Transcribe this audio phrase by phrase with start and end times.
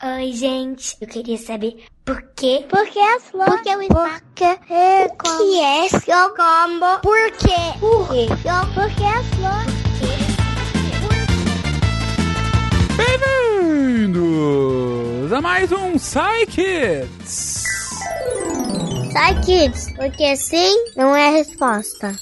[0.00, 0.96] Oi, gente.
[1.00, 2.64] Eu queria saber por quê?
[2.68, 3.52] Por que as flores?
[3.52, 4.22] Por que o espaço?
[4.22, 7.00] Por que é O que é seu combo?
[7.02, 7.74] Por quê?
[7.80, 8.28] Por quê?
[8.74, 9.74] Por que as flores?
[13.58, 17.64] Bem-vindos a mais um Psy Kids.
[19.12, 22.14] Sai, kids, porque sim não é a resposta.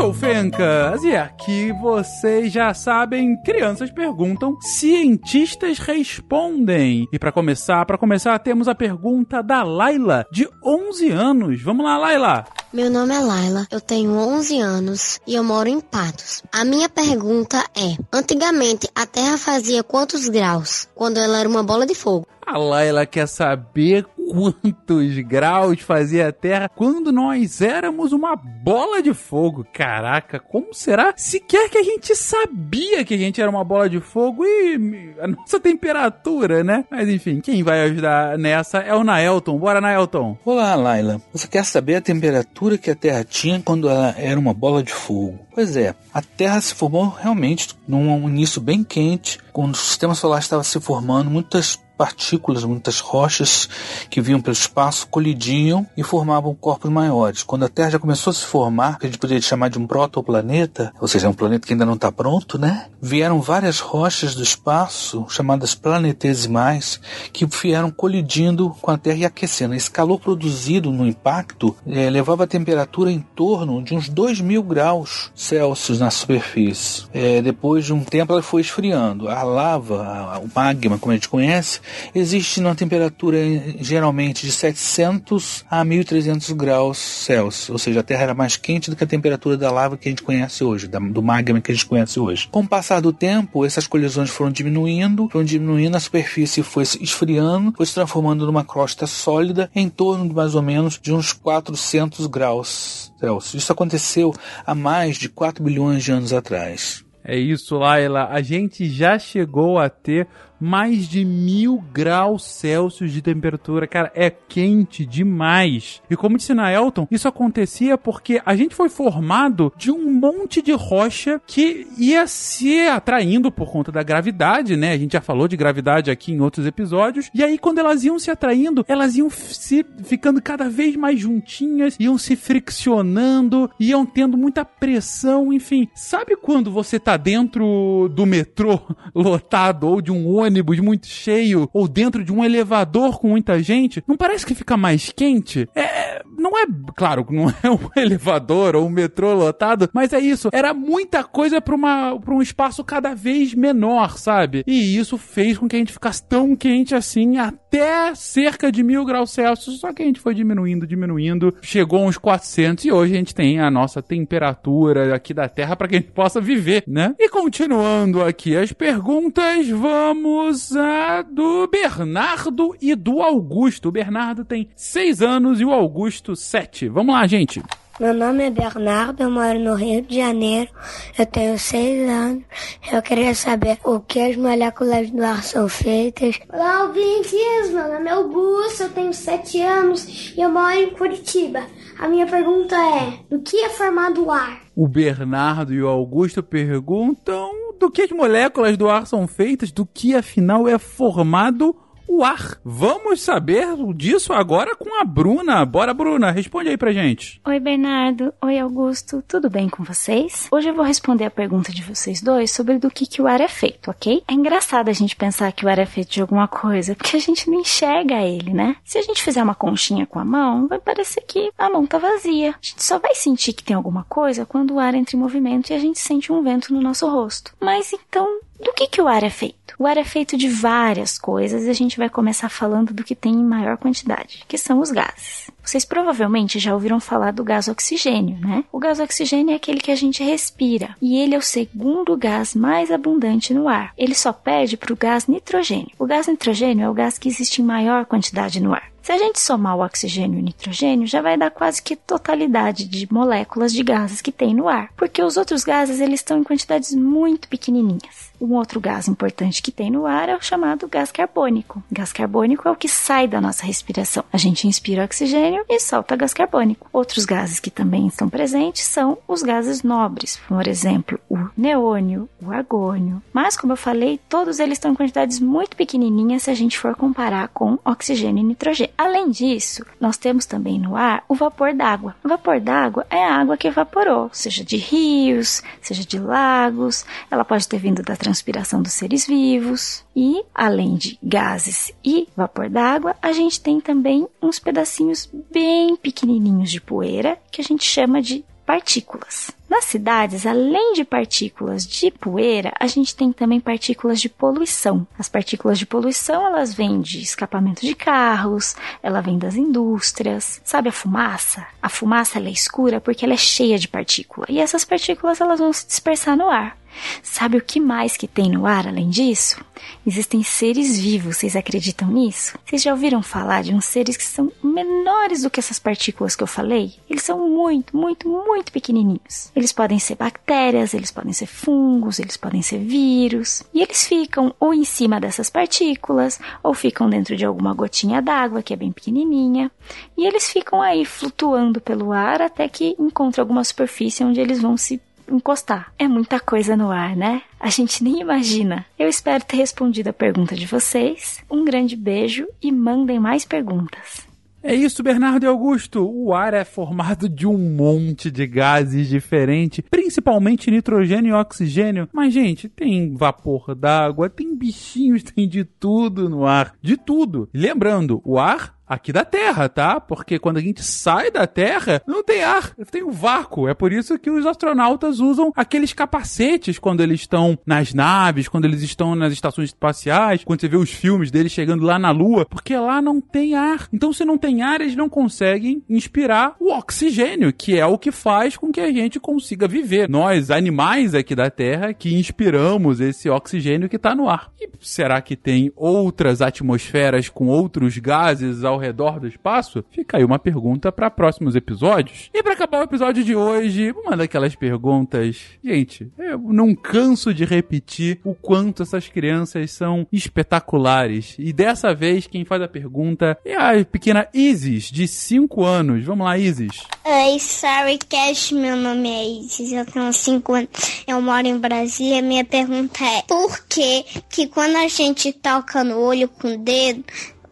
[0.00, 7.06] Sou o Fencas e aqui vocês já sabem, crianças perguntam, cientistas respondem.
[7.12, 11.62] E para começar, para começar, temos a pergunta da Laila, de 11 anos.
[11.62, 12.46] Vamos lá, Laila.
[12.72, 16.42] Meu nome é Laila, eu tenho 11 anos e eu moro em Patos.
[16.50, 21.84] A minha pergunta é: antigamente a Terra fazia quantos graus quando ela era uma bola
[21.84, 22.26] de fogo?
[22.46, 29.12] A Laila quer saber quantos graus fazia a Terra quando nós éramos uma bola de
[29.12, 29.66] fogo.
[29.72, 31.12] Caraca, como será?
[31.16, 35.26] Sequer que a gente sabia que a gente era uma bola de fogo e a
[35.26, 36.84] nossa temperatura, né?
[36.88, 39.58] Mas enfim, quem vai ajudar nessa é o Naelton.
[39.58, 40.38] Bora, Naelton.
[40.44, 41.20] Olá, Laila.
[41.32, 44.92] Você quer saber a temperatura que a Terra tinha quando ela era uma bola de
[44.92, 45.40] fogo?
[45.52, 50.38] Pois é, a Terra se formou realmente num início bem quente, quando o sistema solar
[50.38, 53.68] estava se formando, muitas partículas, muitas rochas
[54.08, 57.42] que vinham pelo espaço colidiam e formavam corpos maiores.
[57.42, 59.86] Quando a Terra já começou a se formar, que a gente poderia chamar de um
[59.86, 62.86] protoplaneta, ou seja, um planeta que ainda não está pronto, né?
[63.02, 66.98] Vieram várias rochas do espaço, chamadas planetesimais,
[67.34, 69.74] que vieram colidindo com a Terra e aquecendo.
[69.74, 74.62] Esse calor produzido no impacto eh, levava a temperatura em torno de uns 2 mil
[74.62, 77.04] graus Celsius na superfície.
[77.12, 79.28] Eh, depois de um tempo ela foi esfriando.
[79.28, 81.80] A lava, o magma, como a gente conhece,
[82.14, 83.38] existe numa temperatura
[83.80, 88.96] geralmente de 700 a 1300 graus Celsius, ou seja, a Terra era mais quente do
[88.96, 91.86] que a temperatura da lava que a gente conhece hoje, do magma que a gente
[91.86, 92.48] conhece hoje.
[92.50, 97.02] Com o passar do tempo, essas colisões foram diminuindo, foram diminuindo, a superfície foi se
[97.02, 101.32] esfriando, foi se transformando numa crosta sólida em torno de mais ou menos de uns
[101.32, 103.62] 400 graus Celsius.
[103.62, 104.34] Isso aconteceu
[104.66, 107.04] há mais de 4 bilhões de anos atrás.
[107.22, 108.28] É isso, Laila.
[108.30, 110.26] A gente já chegou a ter
[110.60, 113.86] mais de mil graus Celsius de temperatura.
[113.86, 116.02] Cara, é quente demais.
[116.10, 120.60] E como disse na Elton, isso acontecia porque a gente foi formado de um monte
[120.60, 124.92] de rocha que ia se atraindo por conta da gravidade, né?
[124.92, 127.30] A gente já falou de gravidade aqui em outros episódios.
[127.34, 131.96] E aí, quando elas iam se atraindo, elas iam se ficando cada vez mais juntinhas,
[131.98, 135.88] iam se friccionando, iam tendo muita pressão, enfim.
[135.94, 138.80] Sabe quando você tá dentro do metrô
[139.14, 140.49] lotado ou de um ônibus
[140.80, 144.02] muito cheio ou dentro de um elevador com muita gente?
[144.06, 145.68] Não parece que fica mais quente?
[145.74, 150.48] É, não é, claro, não é um elevador ou um metrô lotado, mas é isso.
[150.52, 154.64] Era muita coisa para uma para um espaço cada vez menor, sabe?
[154.66, 159.04] E isso fez com que a gente ficasse tão quente assim até cerca de mil
[159.04, 159.80] graus Celsius.
[159.80, 163.60] Só que a gente foi diminuindo, diminuindo, chegou uns 400 e hoje a gente tem
[163.60, 167.14] a nossa temperatura aqui da Terra para que a gente possa viver, né?
[167.18, 173.88] E continuando aqui as perguntas, vamos a do Bernardo e do Augusto.
[173.88, 176.88] O Bernardo tem 6 anos e o Augusto 7.
[176.88, 177.62] Vamos lá, gente.
[178.00, 180.70] Meu nome é Bernardo, eu moro no Rio de Janeiro,
[181.18, 182.44] eu tenho seis anos.
[182.90, 186.40] Eu queria saber o que as moléculas do ar são feitas.
[186.50, 187.70] Olá, ouvintes!
[187.70, 191.62] Meu nome é Augusto, eu tenho 7 anos e eu moro em Curitiba.
[191.98, 194.62] A minha pergunta é: do que é formado o ar?
[194.74, 199.84] O Bernardo e o Augusto perguntam do que as moléculas do ar são feitas, do
[199.84, 201.89] que afinal é formado o
[202.24, 202.58] ar.
[202.64, 205.64] Vamos saber disso agora com a Bruna.
[205.64, 207.40] Bora, Bruna, responde aí pra gente.
[207.46, 208.32] Oi, Bernardo.
[208.42, 209.22] Oi, Augusto.
[209.26, 210.48] Tudo bem com vocês?
[210.50, 213.40] Hoje eu vou responder a pergunta de vocês dois sobre do que, que o ar
[213.40, 214.22] é feito, ok?
[214.28, 217.20] É engraçado a gente pensar que o ar é feito de alguma coisa, porque a
[217.20, 218.76] gente não enxerga ele, né?
[218.84, 221.98] Se a gente fizer uma conchinha com a mão, vai parecer que a mão tá
[221.98, 222.50] vazia.
[222.50, 225.70] A gente só vai sentir que tem alguma coisa quando o ar entra em movimento
[225.70, 227.54] e a gente sente um vento no nosso rosto.
[227.60, 229.74] Mas então, do que, que o ar é feito?
[229.78, 233.14] O ar é feito de várias coisas e a gente vai começar falando do que
[233.14, 235.50] tem em maior quantidade, que são os gases.
[235.70, 238.64] Vocês provavelmente já ouviram falar do gás oxigênio, né?
[238.72, 242.56] O gás oxigênio é aquele que a gente respira e ele é o segundo gás
[242.56, 243.92] mais abundante no ar.
[243.96, 245.92] Ele só perde para o gás nitrogênio.
[245.96, 248.90] O gás nitrogênio é o gás que existe em maior quantidade no ar.
[249.00, 252.84] Se a gente somar o oxigênio e o nitrogênio, já vai dar quase que totalidade
[252.84, 256.44] de moléculas de gases que tem no ar, porque os outros gases eles estão em
[256.44, 258.30] quantidades muito pequenininhas.
[258.40, 261.82] Um outro gás importante que tem no ar é o chamado gás carbônico.
[261.90, 264.24] Gás carbônico é o que sai da nossa respiração.
[264.32, 266.88] A gente inspira oxigênio e solta gás carbônico.
[266.92, 272.50] Outros gases que também estão presentes são os gases nobres, por exemplo, o neônio, o
[272.50, 273.22] argônio.
[273.32, 276.94] Mas, como eu falei, todos eles estão em quantidades muito pequenininhas se a gente for
[276.94, 278.92] comparar com oxigênio e nitrogênio.
[278.96, 282.14] Além disso, nós temos também no ar o vapor d'água.
[282.24, 287.44] O vapor d'água é a água que evaporou, seja de rios, seja de lagos, ela
[287.44, 290.04] pode ter vindo da transpiração dos seres vivos.
[290.22, 296.70] E, além de gases e vapor d'água, a gente tem também uns pedacinhos bem pequenininhos
[296.70, 299.50] de poeira que a gente chama de partículas.
[299.66, 305.06] Nas cidades, além de partículas de poeira, a gente tem também partículas de poluição.
[305.18, 310.60] As partículas de poluição, elas vêm de escapamento de carros, ela vem das indústrias.
[310.64, 311.66] Sabe a fumaça?
[311.80, 314.46] A fumaça é escura porque ela é cheia de partícula.
[314.50, 316.76] E essas partículas elas vão se dispersar no ar.
[317.22, 319.62] Sabe o que mais que tem no ar além disso?
[320.06, 322.58] Existem seres vivos, vocês acreditam nisso?
[322.64, 326.42] Vocês já ouviram falar de uns seres que são menores do que essas partículas que
[326.42, 326.94] eu falei?
[327.08, 329.50] Eles são muito, muito, muito pequenininhos.
[329.54, 333.62] Eles podem ser bactérias, eles podem ser fungos, eles podem ser vírus.
[333.72, 338.62] E eles ficam ou em cima dessas partículas, ou ficam dentro de alguma gotinha d'água
[338.62, 339.70] que é bem pequenininha.
[340.16, 344.76] E eles ficam aí flutuando pelo ar até que encontrem alguma superfície onde eles vão
[344.76, 345.92] se encostar.
[345.98, 347.42] É muita coisa no ar, né?
[347.58, 348.84] A gente nem imagina.
[348.98, 351.42] Eu espero ter respondido a pergunta de vocês.
[351.50, 354.28] Um grande beijo e mandem mais perguntas.
[354.62, 356.06] É isso, Bernardo e Augusto.
[356.06, 362.06] O ar é formado de um monte de gases diferentes, principalmente nitrogênio e oxigênio.
[362.12, 366.74] Mas, gente, tem vapor d'água, tem bichinhos, tem de tudo no ar.
[366.82, 367.48] De tudo.
[367.54, 370.00] Lembrando, o ar aqui da Terra, tá?
[370.00, 373.68] Porque quando a gente sai da Terra, não tem ar, tem um vácuo.
[373.68, 378.64] É por isso que os astronautas usam aqueles capacetes quando eles estão nas naves, quando
[378.64, 382.44] eles estão nas estações espaciais, quando você vê os filmes deles chegando lá na Lua,
[382.44, 383.88] porque lá não tem ar.
[383.92, 388.10] Então, se não tem ar, eles não conseguem inspirar o oxigênio, que é o que
[388.10, 390.08] faz com que a gente consiga viver.
[390.08, 394.50] Nós, animais aqui da Terra, que inspiramos esse oxigênio que está no ar.
[394.60, 399.84] E será que tem outras atmosferas com outros gases ao redor do espaço?
[399.90, 402.30] Fica aí uma pergunta para próximos episódios.
[402.34, 405.36] E para acabar o episódio de hoje, uma daquelas perguntas.
[405.62, 411.36] Gente, eu não canso de repetir o quanto essas crianças são espetaculares.
[411.38, 416.04] E dessa vez, quem faz a pergunta é a pequena Isis, de 5 anos.
[416.04, 416.84] Vamos lá, Isis.
[417.04, 420.68] Oi, Sorry Cash, meu nome é Isis, eu tenho 5 anos,
[421.06, 422.22] eu moro em Brasília.
[422.22, 427.04] Minha pergunta é: por que que quando a gente toca no olho com o dedo,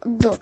[0.05, 0.39] do,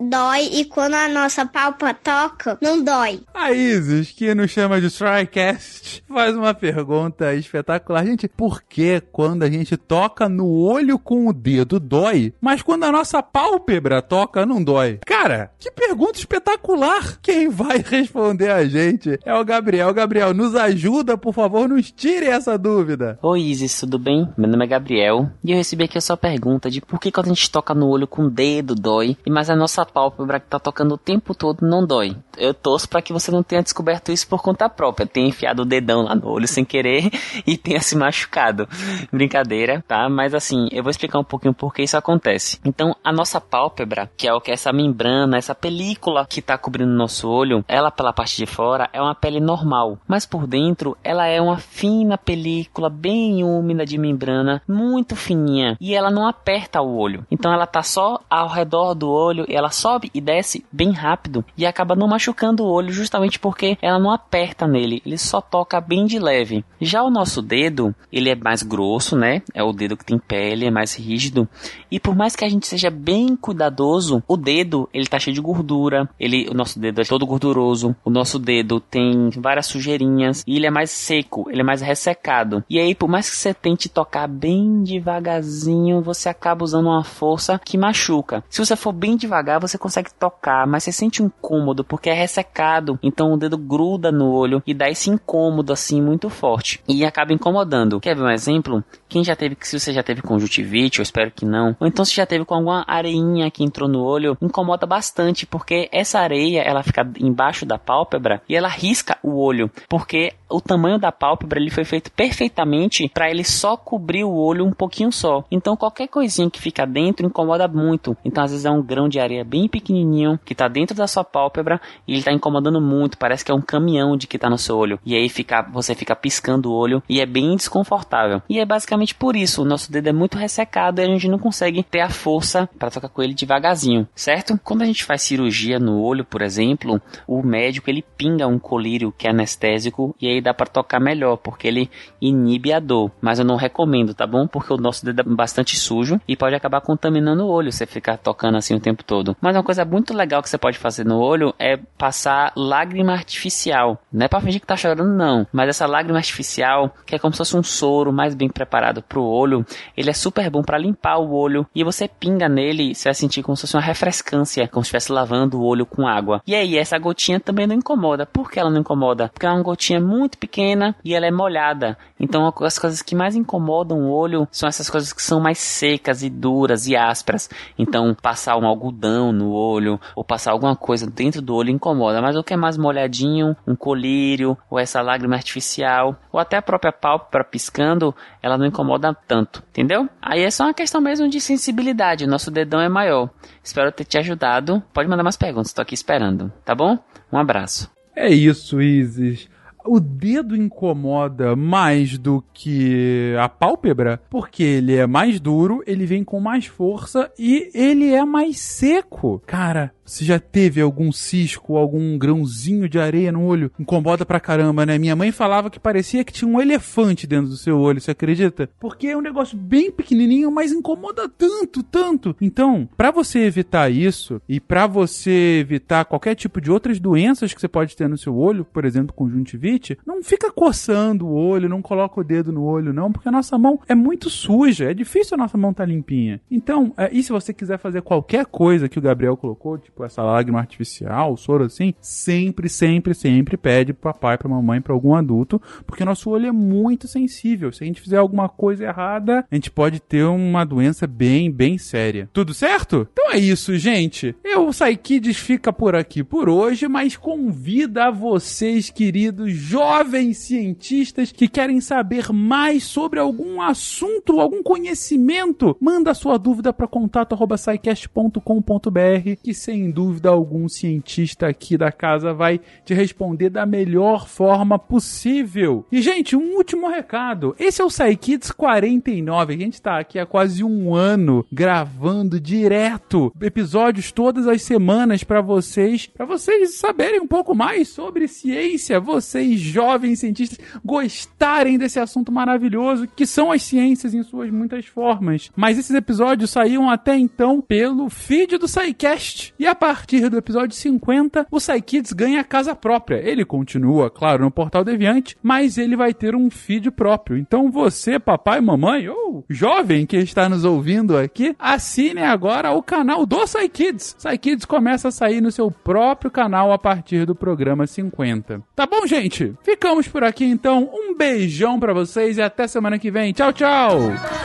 [0.00, 3.20] dói e quando a nossa palpa toca, não dói.
[3.34, 8.04] A Isis, que nos chama de Trycast, faz uma pergunta espetacular.
[8.04, 12.84] Gente, por que quando a gente toca no olho com o dedo dói, mas quando
[12.84, 14.98] a nossa pálpebra toca não dói?
[15.06, 17.18] Cara, que pergunta espetacular!
[17.22, 19.92] Quem vai responder a gente é o Gabriel.
[19.94, 23.18] Gabriel, nos ajuda, por favor, nos tire essa dúvida.
[23.22, 24.28] Oi, Isis, tudo bem?
[24.36, 27.26] Meu nome é Gabriel e eu recebi aqui a sua pergunta de por que quando
[27.26, 30.58] a gente toca no olho com o dedo dói, mas a nossa pálpebra que tá
[30.58, 32.16] tocando o tempo todo não dói.
[32.36, 35.64] Eu torço para que você não tenha descoberto isso por conta própria, tenha enfiado o
[35.64, 37.10] dedão lá no olho sem querer
[37.46, 38.68] e tenha se machucado.
[39.12, 40.08] Brincadeira, tá?
[40.08, 42.58] Mas assim, eu vou explicar um pouquinho por que isso acontece.
[42.64, 46.58] Então, a nossa pálpebra, que é o que é essa membrana, essa película que tá
[46.58, 50.46] cobrindo o nosso olho, ela pela parte de fora é uma pele normal, mas por
[50.46, 56.26] dentro ela é uma fina película bem úmida de membrana, muito fininha, e ela não
[56.26, 57.24] aperta o olho.
[57.30, 61.44] Então ela tá só ao redor do olho e ela sobe e desce bem rápido
[61.56, 65.80] e acaba não machucando o olho justamente porque ela não aperta nele, ele só toca
[65.80, 66.64] bem de leve.
[66.80, 69.42] Já o nosso dedo, ele é mais grosso, né?
[69.54, 71.48] É o dedo que tem pele, é mais rígido.
[71.90, 75.40] E por mais que a gente seja bem cuidadoso, o dedo, ele tá cheio de
[75.40, 80.56] gordura, ele, o nosso dedo é todo gorduroso, o nosso dedo tem várias sujeirinhas e
[80.56, 82.64] ele é mais seco, ele é mais ressecado.
[82.68, 87.60] E aí, por mais que você tente tocar bem devagarzinho, você acaba usando uma força
[87.64, 88.44] que machuca.
[88.48, 92.14] Se você for bem devagar, você consegue tocar, mas você sente um incômodo porque é
[92.14, 97.04] ressecado, então o dedo gruda no olho e dá esse incômodo assim muito forte e
[97.04, 98.00] acaba incomodando.
[98.00, 98.84] Quer ver um exemplo?
[99.08, 102.14] Quem já teve, se você já teve conjuntivite, eu espero que não, ou então se
[102.14, 106.82] já teve com alguma areinha que entrou no olho, incomoda bastante porque essa areia ela
[106.82, 111.70] fica embaixo da pálpebra e ela risca o olho, porque o tamanho da pálpebra ele
[111.70, 115.44] foi feito perfeitamente para ele só cobrir o olho um pouquinho só.
[115.50, 118.16] Então qualquer coisinha que fica dentro incomoda muito.
[118.24, 121.06] Então às vezes é um grão de areia bem bem pequenininho que tá dentro da
[121.06, 124.50] sua pálpebra e ele tá incomodando muito, parece que é um caminhão de que tá
[124.50, 125.00] no seu olho.
[125.04, 128.42] E aí fica, você fica piscando o olho e é bem desconfortável.
[128.50, 131.38] E é basicamente por isso, o nosso dedo é muito ressecado e a gente não
[131.38, 134.60] consegue ter a força para tocar com ele devagarzinho, certo?
[134.62, 139.14] Quando a gente faz cirurgia no olho, por exemplo, o médico ele pinga um colírio
[139.16, 143.10] que é anestésico e aí dá para tocar melhor, porque ele inibe a dor.
[143.22, 144.46] Mas eu não recomendo, tá bom?
[144.46, 148.18] Porque o nosso dedo é bastante sujo e pode acabar contaminando o olho se ficar
[148.18, 149.34] tocando assim o tempo todo.
[149.46, 153.96] Mas uma coisa muito legal que você pode fazer no olho é passar lágrima artificial.
[154.12, 157.32] Não é para fingir que tá chorando não, mas essa lágrima artificial, que é como
[157.32, 159.64] se fosse um soro mais bem preparado pro olho,
[159.96, 163.44] ele é super bom para limpar o olho e você pinga nele, você vai sentir
[163.44, 166.42] como se fosse uma refrescância, como se estivesse lavando o olho com água.
[166.44, 168.26] E aí essa gotinha também não incomoda.
[168.26, 169.28] Por que ela não incomoda?
[169.28, 171.96] Porque é uma gotinha muito pequena e ela é molhada.
[172.18, 176.24] Então as coisas que mais incomodam o olho são essas coisas que são mais secas
[176.24, 177.48] e duras e ásperas.
[177.78, 182.20] Então passar um algodão no olho ou passar alguma coisa dentro do olho incomoda.
[182.20, 186.62] Mas o que é mais molhadinho, um colírio ou essa lágrima artificial ou até a
[186.62, 190.08] própria pálpebra piscando, ela não incomoda tanto, entendeu?
[190.20, 192.26] Aí é só uma questão mesmo de sensibilidade.
[192.26, 193.30] Nosso dedão é maior.
[193.62, 194.82] Espero ter te ajudado.
[194.92, 196.98] Pode mandar mais perguntas, estou aqui esperando, tá bom?
[197.32, 197.90] Um abraço.
[198.14, 199.48] É isso, Isis
[199.86, 206.24] o dedo incomoda mais do que a pálpebra, porque ele é mais duro, ele vem
[206.24, 209.42] com mais força e ele é mais seco.
[209.46, 213.70] Cara, você já teve algum cisco, algum grãozinho de areia no olho?
[213.78, 214.96] Incomoda pra caramba, né?
[214.98, 218.70] Minha mãe falava que parecia que tinha um elefante dentro do seu olho, você acredita?
[218.78, 222.36] Porque é um negócio bem pequenininho, mas incomoda tanto, tanto.
[222.40, 227.60] Então, para você evitar isso e para você evitar qualquer tipo de outras doenças que
[227.60, 231.82] você pode ter no seu olho, por exemplo, conjuntivite, não fica coçando o olho, não
[231.82, 235.34] coloca o dedo no olho, não, porque a nossa mão é muito suja, é difícil
[235.34, 236.40] a nossa mão estar tá limpinha.
[236.50, 240.04] Então, é, e se você quiser fazer qualquer coisa que o Gabriel colocou, tipo tipo
[240.04, 245.14] essa lágrima artificial, soro assim, sempre, sempre, sempre pede pro papai, pra mamãe, pra algum
[245.14, 247.72] adulto, porque nosso olho é muito sensível.
[247.72, 251.78] Se a gente fizer alguma coisa errada, a gente pode ter uma doença bem, bem
[251.78, 252.28] séria.
[252.32, 253.08] Tudo certo?
[253.12, 254.34] Então é isso, gente.
[254.44, 254.68] Eu,
[255.02, 261.80] Kids fica por aqui por hoje, mas convida a vocês, queridos jovens cientistas que querem
[261.80, 269.90] saber mais sobre algum assunto, algum conhecimento, manda sua dúvida para contato@saicast.com.br que sem sem
[269.90, 275.84] dúvida algum, cientista aqui da casa vai te responder da melhor forma possível.
[275.92, 277.54] E, gente, um último recado.
[277.58, 279.54] Esse é o Kids 49.
[279.54, 285.40] A gente tá aqui há quase um ano gravando direto episódios todas as semanas para
[285.40, 292.32] vocês, para vocês saberem um pouco mais sobre ciência, vocês jovens cientistas gostarem desse assunto
[292.32, 295.50] maravilhoso que são as ciências em suas muitas formas.
[295.54, 299.54] Mas esses episódios saíam até então pelo feed do SciCast.
[299.58, 303.16] E a partir do episódio 50, o Kids ganha casa própria.
[303.16, 307.36] Ele continua, claro, no Portal Deviante, mas ele vai ter um feed próprio.
[307.36, 313.26] Então você, papai, mamãe ou jovem que está nos ouvindo aqui, assine agora o canal
[313.26, 314.16] do SciKids.
[314.40, 318.62] Kids começa a sair no seu próprio canal a partir do programa 50.
[318.74, 319.54] Tá bom, gente?
[319.62, 320.90] Ficamos por aqui então.
[320.92, 323.32] Um beijão para vocês e até semana que vem.
[323.32, 324.35] Tchau, tchau!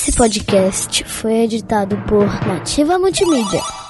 [0.00, 3.87] Esse podcast foi editado por Nativa Multimídia.